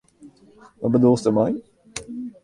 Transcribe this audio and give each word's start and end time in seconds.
Wat 0.79 0.91
bedoelst 0.93 1.25
dêrmei? 1.25 1.53